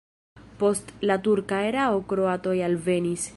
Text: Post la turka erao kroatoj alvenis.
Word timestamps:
Post 0.61 0.89
la 1.11 1.17
turka 1.27 1.61
erao 1.67 2.01
kroatoj 2.15 2.57
alvenis. 2.71 3.29